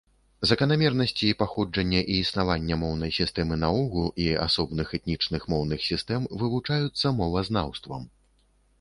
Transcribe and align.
Заканамернасці 0.51 1.27
паходжання 1.41 2.01
і 2.13 2.15
існавання 2.23 2.79
моўнай 2.85 3.11
сістэмы 3.19 3.55
наогул 3.65 4.09
і 4.27 4.29
асобных 4.49 4.97
этнічных 4.99 5.41
моўных 5.55 5.79
сістэм 5.93 6.21
вывучаюцца 6.45 7.17
мовазнаўствам. 7.23 8.15